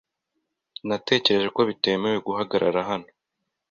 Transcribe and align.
Natekereje 0.87 1.47
ko 1.55 1.61
bitemewe 1.69 2.17
guhagarara 2.27 2.79
hano. 2.89 3.09